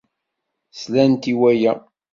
Slant 0.79 1.23
i 1.31 1.33
waya. 1.39 1.73